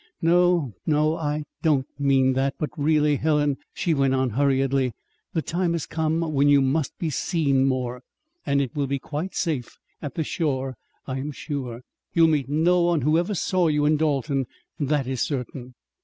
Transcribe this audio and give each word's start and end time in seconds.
"No, 0.19 0.73
no, 0.87 1.15
I 1.15 1.43
don't 1.61 1.85
mean 1.99 2.33
that. 2.33 2.55
But, 2.57 2.71
really, 2.75 3.17
Helen," 3.17 3.57
she 3.71 3.93
went 3.93 4.15
on 4.15 4.31
hurriedly, 4.31 4.93
"the 5.33 5.43
time 5.43 5.73
has 5.73 5.85
come 5.85 6.21
when 6.33 6.49
you 6.49 6.59
must 6.59 6.97
be 6.97 7.11
seen 7.11 7.65
more. 7.65 8.01
And 8.43 8.63
it 8.63 8.75
will 8.75 8.87
be 8.87 8.97
quite 8.97 9.35
safe 9.35 9.77
at 10.01 10.15
the 10.15 10.23
shore, 10.23 10.75
I 11.05 11.19
am 11.19 11.31
sure. 11.31 11.83
You'll 12.13 12.29
meet 12.29 12.49
no 12.49 12.81
one 12.81 13.01
who 13.01 13.19
ever 13.19 13.35
saw 13.35 13.67
you 13.67 13.85
in 13.85 13.95
Dalton; 13.97 14.47
that 14.79 15.05
is 15.05 15.21
certain." 15.21 15.75